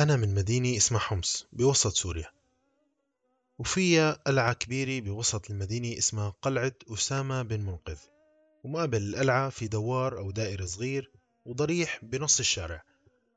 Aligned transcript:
أنا 0.00 0.16
من 0.16 0.34
مدينة 0.34 0.76
اسمها 0.76 1.00
حمص 1.00 1.46
بوسط 1.52 1.92
سوريا. 1.92 2.30
وفيها 3.58 4.12
قلعة 4.12 4.52
كبيرة 4.52 5.04
بوسط 5.04 5.50
المدينة 5.50 5.98
اسمها 5.98 6.30
قلعة 6.42 6.72
أسامة 6.92 7.42
بن 7.42 7.60
منقذ. 7.60 7.98
ومقابل 8.64 9.02
القلعة 9.02 9.50
في 9.50 9.68
دوار 9.68 10.18
أو 10.18 10.30
دائرة 10.30 10.64
صغير 10.64 11.12
وضريح 11.44 12.00
بنص 12.02 12.38
الشارع. 12.38 12.82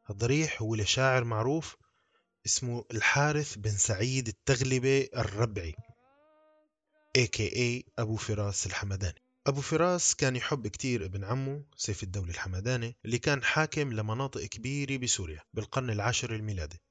الضريح 0.09 0.61
هو 0.61 0.75
لشاعر 0.75 1.23
معروف 1.23 1.77
اسمه 2.45 2.85
الحارث 2.91 3.55
بن 3.55 3.71
سعيد 3.71 4.27
التغلبي 4.27 5.09
الربعي 5.17 5.75
a.k.a 7.17 7.89
أبو 7.99 8.15
فراس 8.15 8.65
الحمداني. 8.65 9.21
أبو 9.47 9.61
فراس 9.61 10.15
كان 10.15 10.35
يحب 10.35 10.67
كتير 10.67 11.05
ابن 11.05 11.23
عمه 11.23 11.63
سيف 11.77 12.03
الدولة 12.03 12.29
الحمداني 12.29 12.95
اللي 13.05 13.17
كان 13.17 13.43
حاكم 13.43 13.93
لمناطق 13.93 14.41
كبيرة 14.45 14.97
بسوريا 14.97 15.39
بالقرن 15.53 15.89
العاشر 15.89 16.35
الميلادي. 16.35 16.81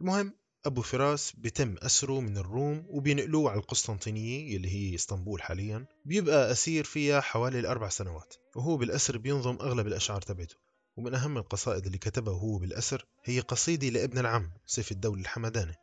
المهم 0.00 0.32
أبو 0.66 0.82
فراس 0.82 1.32
بيتم 1.36 1.74
أسره 1.78 2.20
من 2.20 2.38
الروم 2.38 2.86
وبينقلوه 2.88 3.50
على 3.50 3.60
القسطنطينية 3.60 4.56
اللي 4.56 4.68
هي 4.68 4.94
إسطنبول 4.94 5.42
حاليا. 5.42 5.86
بيبقى 6.04 6.50
أسير 6.50 6.84
فيها 6.84 7.20
حوالي 7.20 7.60
الأربع 7.60 7.88
سنوات 7.88 8.34
وهو 8.56 8.76
بالأسر 8.76 9.18
بينظم 9.18 9.58
أغلب 9.60 9.86
الأشعار 9.86 10.22
تبعته. 10.22 10.56
ومن 10.96 11.14
أهم 11.14 11.38
القصائد 11.38 11.86
اللي 11.86 11.98
كتبها 11.98 12.34
وهو 12.34 12.58
بالأسر 12.58 13.06
هي 13.24 13.40
قصيدة 13.40 13.88
لابن 13.88 14.18
العم 14.18 14.50
سيف 14.66 14.92
الدولة 14.92 15.20
الحمداني. 15.20 15.74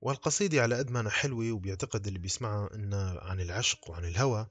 والقصيدة 0.00 0.62
على 0.62 0.76
قد 0.78 0.90
ما 0.90 1.00
أنا 1.00 1.10
حلوة 1.10 1.52
وبيعتقد 1.52 2.06
اللي 2.06 2.18
بيسمعها 2.18 2.74
إنها 2.74 3.20
عن 3.20 3.40
العشق 3.40 3.90
وعن 3.90 4.04
الهوى. 4.04 4.46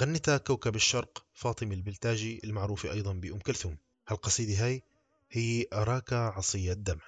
غنتها 0.00 0.36
كوكب 0.36 0.74
الشرق 0.74 1.24
فاطمة 1.34 1.74
البلتاجي 1.74 2.40
المعروفة 2.44 2.92
أيضا 2.92 3.12
بأم 3.12 3.38
كلثوم. 3.38 3.76
هالقصيدة 4.08 4.64
هاي 4.64 4.82
هي 5.30 5.66
أراك 5.72 6.12
عصي 6.12 6.72
الدمع. 6.72 7.02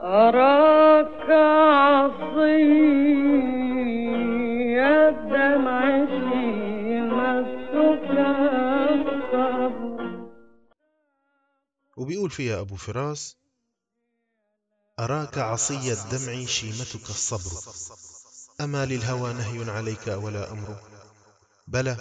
أراك 0.00 1.30
عصي 1.30 2.54
الدمع 5.08 6.06
شيمتك 6.06 7.74
الصبر 9.34 10.30
وبيقول 11.96 12.30
فيها 12.30 12.60
أبو 12.60 12.76
فراس 12.76 13.36
أراك 15.00 15.38
عصي 15.38 15.92
الدمع 15.92 16.44
شيمتك 16.46 17.10
الصبر. 17.10 17.72
أما 18.60 18.86
للهوى 18.86 19.32
نهي 19.32 19.70
عليك 19.70 20.06
ولا 20.06 20.52
أمر. 20.52 20.93
بلى 21.66 21.94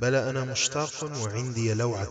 بلى 0.00 0.30
أنا 0.30 0.44
مشتاق 0.44 1.04
وعندي 1.04 1.74
لوعة 1.74 2.10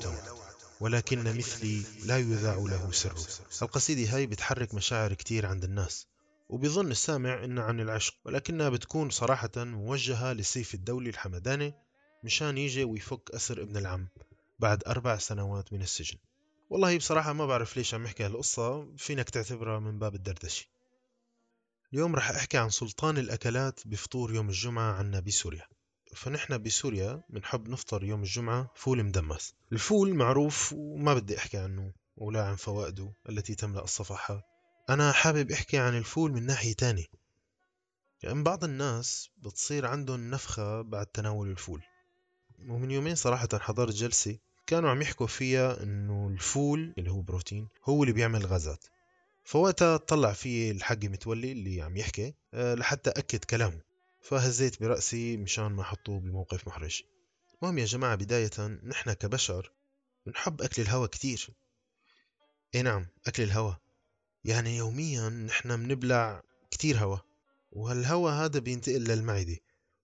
ولكن 0.80 1.38
مثلي 1.38 1.84
لا 2.06 2.18
يذاع 2.18 2.56
له 2.56 2.92
سر. 2.92 3.16
القصيدة 3.62 4.16
هاي 4.16 4.26
بتحرك 4.28 4.74
مشاعر 4.74 5.14
كتير 5.14 5.46
عند 5.46 5.64
الناس 5.64 6.08
وبيظن 6.50 6.92
السامع 6.92 7.44
إنها 7.44 7.64
عن 7.64 7.80
العشق 7.80 8.14
ولكنها 8.26 8.70
بتكون 8.70 9.10
صراحة 9.10 9.52
موجهة 9.58 10.34
لسيف 10.34 10.74
الدولي 10.74 11.10
الحمداني 11.10 11.74
مشان 12.24 12.58
يجي 12.58 12.84
ويفك 12.84 13.32
أسر 13.32 13.62
ابن 13.62 13.78
العم 13.78 14.08
بعد 14.60 14.84
أربع 14.88 15.18
سنوات 15.18 15.74
من 15.74 15.82
السجن. 15.82 16.18
والله 16.70 16.98
بصراحة 16.98 17.34
ما 17.34 17.46
بعرف 17.46 17.78
ليش 17.78 17.94
عم 17.94 18.06
احكي 18.06 18.26
هالقصة 18.26 18.96
فينك 18.98 19.30
تعتبرها 19.30 19.80
من 19.80 20.00
باب 20.00 20.16
الدردشة. 20.16 20.66
اليوم 21.94 22.16
رح 22.16 22.30
أحكي 22.30 22.58
عن 22.58 22.70
سلطان 22.70 23.18
الأكلات 23.18 23.80
بفطور 23.86 24.34
يوم 24.34 24.50
الجمعة 24.50 24.94
عنا 24.94 25.20
بسوريا 25.20 25.66
فنحن 26.16 26.58
بسوريا 26.58 27.22
بنحب 27.30 27.70
نفطر 27.70 28.04
يوم 28.04 28.22
الجمعة 28.22 28.72
فول 28.76 29.04
مدمس. 29.04 29.54
الفول 29.72 30.16
معروف 30.16 30.74
وما 30.74 31.14
بدي 31.14 31.38
أحكي 31.38 31.58
عنه 31.58 31.94
ولا 32.18 32.44
عن 32.44 32.56
فوائده 32.56 33.14
التي 33.30 33.56
تملأ 33.56 33.84
الصفحات 33.84 34.44
أنا 34.90 35.12
حابب 35.12 35.52
أحكي 35.52 35.78
عن 35.78 35.98
الفول 35.98 36.32
من 36.32 36.46
ناحية 36.46 36.74
تانية. 36.74 37.06
يعني 38.24 38.44
بعض 38.44 38.64
الناس 38.64 39.30
بتصير 39.38 39.86
عندهم 39.86 40.30
نفخة 40.30 40.82
بعد 40.82 41.06
تناول 41.06 41.50
الفول. 41.50 41.82
ومن 42.70 42.92
يومين 42.92 43.16
صراحة 43.16 43.48
حضرت 43.54 43.94
جلسة 43.96 44.38
كانوا 44.68 44.90
عم 44.90 45.02
يحكوا 45.02 45.28
فيها 45.28 45.84
إنه 45.84 46.28
الفول 46.28 46.94
اللي 46.98 47.12
هو 47.12 47.22
بروتين 47.22 47.68
هو 47.84 48.04
اللي 48.04 48.14
بيعمل 48.14 48.46
غازات. 48.46 48.86
فوقتها 49.44 49.98
طلع 49.98 50.34
في 50.34 50.72
الحق 50.72 51.06
متولي 51.06 51.52
اللي 51.52 51.82
عم 51.82 51.98
يحكي 51.98 52.34
آه، 52.54 52.76
لحتى 52.76 53.10
أكد 53.10 53.44
كلامه. 53.44 53.89
فهزيت 54.22 54.82
برأسي 54.82 55.38
مشان 55.38 55.66
ما 55.66 55.82
أحطه 55.82 56.20
بموقف 56.20 56.68
محرج. 56.68 57.04
المهم 57.62 57.78
يا 57.78 57.86
جماعة 57.86 58.16
بداية 58.16 58.68
نحن 58.84 59.14
كبشر 59.14 59.74
بنحب 60.26 60.62
أكل 60.62 60.82
الهوا 60.82 61.08
كتير. 61.08 61.50
إيه 62.76 62.82
نعم 62.82 63.08
أكل 63.28 63.44
الهوا. 63.44 63.74
يعني 64.44 64.78
يوميا 64.78 65.30
نحن 65.30 65.84
بنبلع 65.84 66.44
كتير 66.72 66.98
هوا. 66.98 67.18
وهالهوا 67.72 68.32
هذا 68.32 68.60
بينتقل 68.60 69.04
للمعدة. 69.04 69.58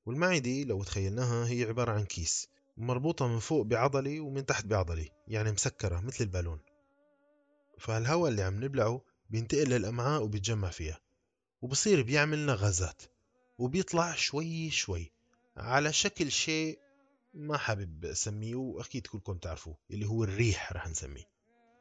والمعدة 0.06 0.64
لو 0.64 0.84
تخيلناها 0.84 1.47
هي 1.47 1.64
عبارة 1.64 1.92
عن 1.92 2.06
كيس 2.06 2.47
مربوطة 2.78 3.28
من 3.28 3.40
فوق 3.40 3.66
بعضلة 3.66 4.20
ومن 4.20 4.46
تحت 4.46 4.66
بعضلة 4.66 5.08
يعني 5.28 5.52
مسكرة 5.52 6.00
مثل 6.00 6.24
البالون. 6.24 6.59
فالهواء 7.80 8.32
اللي 8.32 8.44
عم 8.44 8.64
نبلعه 8.64 9.02
بينتقل 9.30 9.70
للأمعاء 9.70 10.24
وبيتجمع 10.24 10.70
فيها 10.70 11.00
وبصير 11.62 12.02
بيعملنا 12.02 12.53
غازات 12.53 13.02
وبيطلع 13.57 14.16
شوي 14.16 14.69
شوي. 14.69 15.11
على 15.57 15.93
شكل 15.93 16.31
شيء 16.31 16.79
ما 17.33 17.57
حابب 17.57 18.05
أسميه 18.05 18.55
وأكيد 18.55 19.07
كلكم 19.07 19.38
تعرفوه 19.38 19.77
اللي 19.91 20.05
هو 20.05 20.23
الريح 20.23 20.73
رح 20.73 20.88
نسميه. 20.88 21.23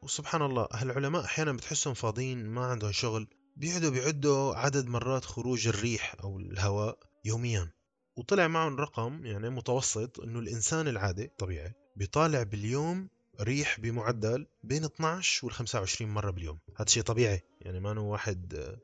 وسبحان 0.01 0.41
الله 0.41 0.67
هالعلماء 0.71 1.25
أحيانا 1.25 1.53
بتحسهم 1.53 1.93
فاضيين 1.93 2.45
ما 2.45 2.65
عندهم 2.65 2.91
شغل 2.91 3.27
بيقعدوا 3.57 3.89
بيعدوا 3.89 4.55
عدد 4.55 4.87
مرات 4.87 5.25
خروج 5.25 5.67
الريح 5.67 6.15
أو 6.23 6.39
الهواء 6.39 6.99
يوميا. 7.25 7.71
وطلع 8.17 8.47
معهم 8.47 8.75
رقم 8.75 9.25
يعني 9.25 9.49
متوسط 9.49 10.19
إنه 10.19 10.39
الإنسان 10.39 10.87
العادي 10.87 11.31
طبيعي 11.37 11.73
بيطالع 11.95 12.43
باليوم 12.43 13.09
ريح 13.41 13.79
بمعدل 13.79 14.47
بين 14.63 14.83
12 14.83 15.45
وال 15.45 15.53
25 15.53 16.11
مرة 16.11 16.31
باليوم. 16.31 16.59
هذا 16.77 16.89
شيء 16.89 17.03
طبيعي 17.03 17.41
يعني 17.61 17.79
ما 17.79 17.99
واحد 17.99 18.75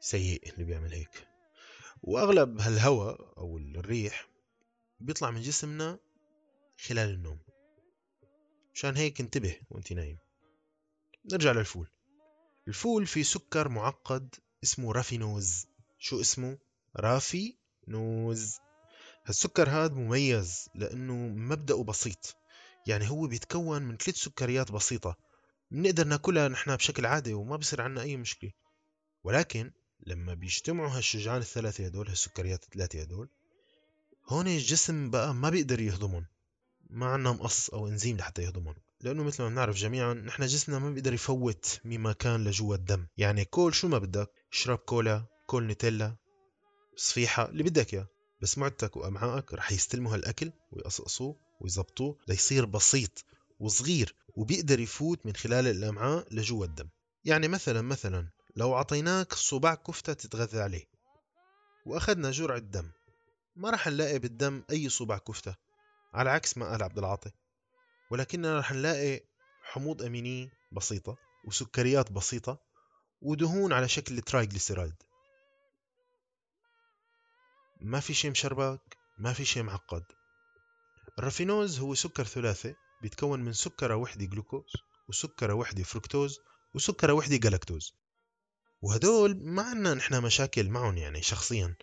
سيء 0.00 0.52
اللي 0.52 0.64
بيعمل 0.64 0.92
هيك. 0.92 1.33
وأغلب 2.06 2.60
هالهواء 2.60 3.38
أو 3.38 3.58
الريح 3.58 4.28
بيطلع 5.00 5.30
من 5.30 5.40
جسمنا 5.40 5.98
خلال 6.86 7.08
النوم. 7.08 7.38
مشان 8.74 8.96
هيك 8.96 9.20
انتبه 9.20 9.60
وانت 9.70 9.92
نايم. 9.92 10.18
نرجع 11.32 11.52
للفول. 11.52 11.88
الفول 12.68 13.06
فيه 13.06 13.22
سكر 13.22 13.68
معقد 13.68 14.34
اسمه 14.64 14.92
رافينوز 14.92 15.66
شو 15.98 16.20
اسمه؟ 16.20 16.58
رافي 16.96 17.56
نوز. 17.88 18.58
هالسكر 19.26 19.68
هذا 19.70 19.94
مميز 19.94 20.68
لأنه 20.74 21.14
مبدأه 21.28 21.84
بسيط. 21.84 22.36
يعني 22.86 23.10
هو 23.10 23.26
بيتكون 23.26 23.82
من 23.82 23.96
ثلاث 23.96 24.16
سكريات 24.16 24.72
بسيطة. 24.72 25.16
بنقدر 25.70 26.06
نأكلها 26.06 26.48
نحن 26.48 26.76
بشكل 26.76 27.06
عادي 27.06 27.34
وما 27.34 27.56
بصير 27.56 27.80
عنا 27.80 28.02
أي 28.02 28.16
مشكلة. 28.16 28.52
ولكن 29.24 29.72
لما 30.06 30.34
بيجتمعوا 30.34 30.90
هالشجعان 30.90 31.40
الثلاثة 31.40 31.86
هدول 31.86 32.08
هالسكريات 32.08 32.64
الثلاثة 32.64 33.00
هدول 33.00 33.28
هون 34.28 34.46
الجسم 34.48 35.10
بقى 35.10 35.34
ما 35.34 35.50
بيقدر 35.50 35.80
يهضمهم. 35.80 36.26
ما 36.90 37.06
عنا 37.06 37.32
مقص 37.32 37.70
أو 37.70 37.88
إنزيم 37.88 38.16
لحتى 38.16 38.42
يهضمهم. 38.42 38.74
لأنه 39.00 39.22
مثل 39.22 39.42
ما 39.42 39.48
بنعرف 39.48 39.76
جميعا 39.76 40.14
نحن 40.14 40.46
جسمنا 40.46 40.78
ما 40.78 40.90
بيقدر 40.90 41.12
يفوت 41.12 41.80
مما 41.84 42.12
كان 42.12 42.44
لجوا 42.44 42.74
الدم. 42.74 43.06
يعني 43.16 43.44
كل 43.44 43.74
شو 43.74 43.88
ما 43.88 43.98
بدك 43.98 44.30
اشرب 44.52 44.78
كولا 44.78 45.24
كل 45.46 45.66
نتيلا 45.66 46.16
صفيحة 46.96 47.48
اللي 47.48 47.62
بدك 47.62 47.94
إياه. 47.94 48.08
بس 48.40 48.58
معدتك 48.58 48.96
وامعائك 48.96 49.54
رح 49.54 49.72
يستلموا 49.72 50.14
هالأكل 50.14 50.52
ويقصقصوه 50.72 51.36
ويزبطوه 51.60 52.18
ليصير 52.28 52.64
بسيط 52.64 53.24
وصغير 53.60 54.14
وبيقدر 54.36 54.80
يفوت 54.80 55.26
من 55.26 55.36
خلال 55.36 55.66
الأمعاء 55.66 56.34
لجوا 56.34 56.64
الدم. 56.64 56.88
يعني 57.24 57.48
مثلا 57.48 57.82
مثلا 57.82 58.28
لو 58.56 58.74
عطيناك 58.74 59.32
صباع 59.32 59.74
كفتة 59.74 60.12
تتغذى 60.12 60.60
عليه. 60.60 60.84
وأخذنا 61.86 62.30
جرعة 62.30 62.58
دم 62.58 62.90
ما 63.56 63.70
رح 63.70 63.88
نلاقي 63.88 64.18
بالدم 64.18 64.62
أي 64.70 64.88
صباع 64.88 65.18
كفتة 65.18 65.56
على 66.14 66.30
عكس 66.30 66.58
ما 66.58 66.70
قال 66.70 66.82
عبد 66.82 66.98
العاطي. 66.98 67.30
ولكننا 68.10 68.58
رح 68.58 68.72
نلاقي 68.72 69.20
حموض 69.62 70.02
أمينية 70.02 70.52
بسيطة 70.72 71.16
وسكريات 71.44 72.12
بسيطة 72.12 72.58
ودهون 73.22 73.72
على 73.72 73.88
شكل 73.88 74.20
triglyceride. 74.20 74.94
ما 77.80 78.00
في 78.00 78.14
شيء 78.14 78.30
مشربك 78.30 78.96
ما 79.18 79.32
في 79.32 79.44
شيء 79.44 79.62
معقد. 79.62 80.04
الرافينوز 81.18 81.78
هو 81.78 81.94
سكر 81.94 82.24
ثلاثي 82.24 82.74
بيتكون 83.02 83.40
من 83.40 83.52
سكرة 83.52 83.96
وحدة 83.96 84.24
جلوكوز 84.24 84.72
وسكرة 85.08 85.54
وحدة 85.54 85.82
فركتوز 85.82 86.38
وسكرة 86.74 87.12
وحدة 87.12 87.36
جلاكتوز 87.36 87.94
وهدول 88.84 89.36
ما 89.42 89.62
عنا 89.62 89.94
نحن 89.94 90.22
مشاكل 90.22 90.68
معهم 90.68 90.96
يعني 90.96 91.22
شخصيا. 91.22 91.74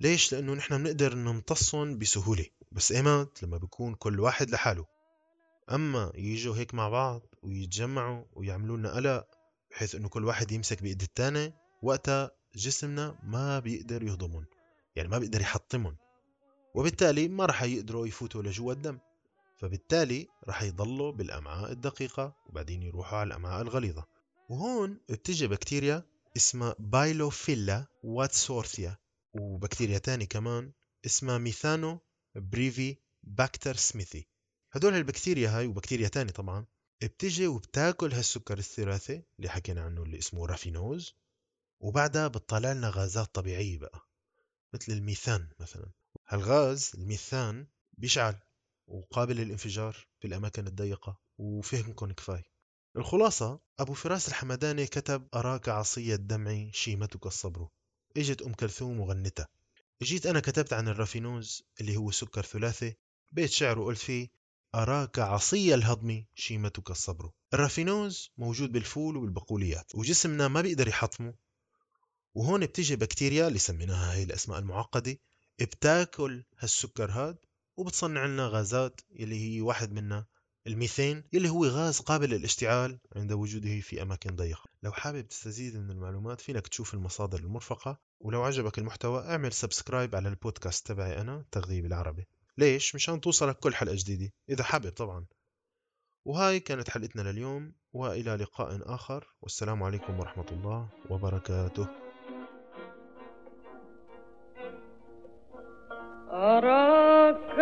ليش؟ 0.00 0.32
لأنه 0.32 0.54
نحن 0.54 0.82
بنقدر 0.82 1.14
نمتصهم 1.14 1.98
بسهولة. 1.98 2.46
بس 2.72 2.92
إيمت 2.92 3.42
لما 3.42 3.56
بيكون 3.56 3.94
كل 3.94 4.20
واحد 4.20 4.50
لحاله. 4.50 4.86
أما 5.70 6.12
يجوا 6.14 6.56
هيك 6.56 6.74
مع 6.74 6.88
بعض 6.88 7.22
ويتجمعوا 7.42 8.24
ويعملوا 8.32 8.76
لنا 8.76 8.94
قلق 8.94 9.26
بحيث 9.70 9.94
إنه 9.94 10.08
كل 10.08 10.24
واحد 10.24 10.52
يمسك 10.52 10.82
بإيد 10.82 11.02
الثاني 11.02 11.54
وقتها 11.82 12.30
جسمنا 12.56 13.18
ما 13.22 13.58
بيقدر 13.58 14.02
يهضمهم. 14.02 14.44
يعني 14.96 15.08
ما 15.08 15.18
بيقدر 15.18 15.40
يحطمهم. 15.40 15.96
وبالتالي 16.74 17.28
ما 17.28 17.46
رح 17.46 17.62
يقدروا 17.62 18.06
يفوتوا 18.06 18.42
لجوا 18.42 18.72
الدم. 18.72 18.98
فبالتالي 19.56 20.28
رح 20.48 20.62
يضلوا 20.62 21.12
بالأمعاء 21.12 21.72
الدقيقة 21.72 22.34
وبعدين 22.46 22.82
يروحوا 22.82 23.18
على 23.18 23.26
الأمعاء 23.26 23.62
الغليظة. 23.62 24.06
وهون 24.48 24.98
بتجي 25.08 25.46
بكتيريا 25.46 26.11
اسمها 26.36 26.74
Bilophila 26.78 27.86
wadsworthia 28.02 28.96
وبكتيريا 29.34 29.98
تاني 29.98 30.26
كمان 30.26 30.72
اسمها 31.06 31.38
Methanobrevibacter 31.38 33.76
smithii. 33.76 34.26
هدول 34.72 34.94
البكتيريا 34.94 35.58
هاي 35.58 35.66
وبكتيريا 35.66 36.08
تاني 36.08 36.32
طبعا 36.32 36.66
بتجي 37.02 37.46
وبتاكل 37.46 38.12
هالسكر 38.12 38.58
الثلاثي 38.58 39.22
اللي 39.38 39.48
حكينا 39.48 39.82
عنه 39.82 40.02
اللي 40.02 40.18
اسمه 40.18 40.46
رافينوز 40.46 41.14
وبعدها 41.80 42.28
بتطلع 42.28 42.72
لنا 42.72 42.90
غازات 42.90 43.34
طبيعية 43.34 43.78
بقى 43.78 44.00
مثل 44.74 44.92
الميثان 44.92 45.48
مثلا. 45.60 45.90
هالغاز 46.28 46.90
الميثان 46.94 47.66
بيشعل 47.92 48.36
وقابل 48.86 49.36
للانفجار 49.36 50.06
في 50.20 50.26
الأماكن 50.26 50.66
الضيقة 50.66 51.18
وفهمكم 51.38 52.12
كفاية. 52.12 52.44
الخلاصة 52.96 53.60
أبو 53.78 53.94
فراس 53.94 54.28
الحمداني 54.28 54.86
كتب 54.86 55.28
أراك 55.34 55.68
عصي 55.68 56.14
الدمع 56.14 56.70
شيمتك 56.72 57.26
الصبر. 57.26 57.68
إجت 58.16 58.42
أم 58.42 58.52
كلثوم 58.52 59.00
وغنتها 59.00 59.48
جيت 60.02 60.26
أنا 60.26 60.40
كتبت 60.40 60.72
عن 60.72 60.88
الرافينوز 60.88 61.62
اللي 61.80 61.96
هو 61.96 62.10
سكر 62.10 62.42
ثلاثي. 62.42 62.96
بيت 63.32 63.50
شعر 63.50 63.78
وقلت 63.78 63.98
فيه 63.98 64.28
أراك 64.74 65.18
عصي 65.18 65.74
الهضم 65.74 66.24
شيمتك 66.34 66.90
الصبر. 66.90 67.30
الرافينوز 67.54 68.30
موجود 68.38 68.72
بالفول 68.72 69.16
وبالبقوليات 69.16 69.94
وجسمنا 69.94 70.48
ما 70.48 70.60
بيقدر 70.60 70.88
يحطمه. 70.88 71.34
وهون 72.34 72.66
بتيجي 72.66 72.96
بكتيريا 72.96 73.48
اللي 73.48 73.58
سميناها 73.58 74.14
هي 74.14 74.22
الأسماء 74.22 74.58
المعقدة. 74.58 75.18
بتاكل 75.60 76.44
هالسكر 76.58 77.10
هاد 77.10 77.36
وبتصنع 77.76 78.26
لنا 78.26 78.46
غازات 78.46 79.00
اللي 79.10 79.40
هي 79.40 79.60
واحد 79.60 79.92
منها 79.92 80.26
الميثين 80.66 81.24
اللي 81.34 81.48
هو 81.48 81.64
غاز 81.66 82.00
قابل 82.00 82.30
للاشتعال 82.30 82.98
عند 83.16 83.32
وجوده 83.32 83.80
في 83.80 84.02
أماكن 84.02 84.36
ضيقة. 84.36 84.64
لو 84.82 84.92
حابب 84.92 85.28
تستزيد 85.28 85.76
من 85.76 85.90
المعلومات 85.90 86.40
فينك 86.40 86.68
تشوف 86.68 86.94
المصادر 86.94 87.38
المرفقة 87.38 87.98
ولو 88.20 88.42
عجبك 88.42 88.78
المحتوى 88.78 89.24
اعمل 89.24 89.52
subscribe 89.52 90.16
على 90.16 90.28
البودكاست 90.28 90.86
تبعي 90.86 91.20
أنا 91.20 91.44
تغذية 91.52 91.82
بالعربي 91.82 92.26
ليش؟ 92.58 92.94
مشان 92.94 93.20
توصلك 93.20 93.58
كل 93.58 93.74
حلقة 93.74 93.94
جديدة 93.98 94.32
إذا 94.48 94.64
حابب 94.64 94.90
طبعا. 94.90 95.24
وهاي 96.24 96.60
كانت 96.60 96.90
حلقتنا 96.90 97.22
لليوم 97.22 97.72
وإلى 97.92 98.36
لقاء 98.36 98.94
آخر. 98.94 99.34
والسلام 99.42 99.82
عليكم 99.82 100.20
ورحمة 100.20 100.46
الله 100.52 100.88
وبركاته. 101.10 101.86
أراك 106.32 107.58